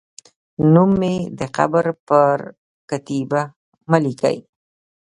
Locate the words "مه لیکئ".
3.89-4.37